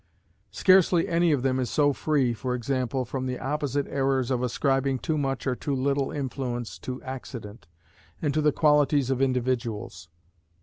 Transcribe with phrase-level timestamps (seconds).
[0.49, 4.97] Scarcely any of them is so free (for example) from the opposite errors of ascribing
[4.97, 7.67] too much or too little influence to accident,
[8.19, 10.09] and to the qualities of individuals.